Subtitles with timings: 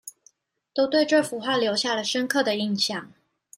[0.73, 3.13] 都對這幅畫留下了深刻的印象